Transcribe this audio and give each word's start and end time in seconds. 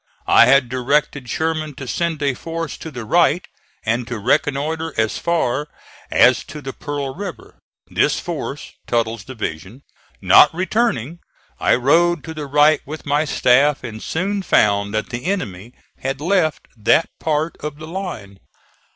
I 0.25 0.47
had 0.47 0.67
directed 0.67 1.29
Sherman 1.29 1.75
to 1.75 1.87
send 1.87 2.23
a 2.23 2.33
force 2.33 2.75
to 2.79 2.89
the 2.89 3.05
right, 3.05 3.47
and 3.85 4.07
to 4.07 4.17
reconnoitre 4.17 4.95
as 4.97 5.19
far 5.19 5.67
as 6.09 6.43
to 6.45 6.59
the 6.59 6.73
Pearl 6.73 7.13
River. 7.13 7.59
This 7.85 8.19
force, 8.19 8.73
Tuttle's 8.87 9.23
division, 9.23 9.83
not 10.19 10.51
returning 10.55 11.19
I 11.59 11.75
rode 11.75 12.23
to 12.23 12.33
the 12.33 12.47
right 12.47 12.81
with 12.83 13.05
my 13.05 13.25
staff, 13.25 13.83
and 13.83 14.01
soon 14.01 14.41
found 14.41 14.91
that 14.95 15.11
the 15.11 15.25
enemy 15.25 15.71
had 15.99 16.19
left 16.19 16.67
that 16.77 17.11
part 17.19 17.55
of 17.59 17.77
the 17.77 17.85
line. 17.87 18.39